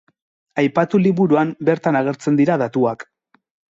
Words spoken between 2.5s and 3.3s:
datuak.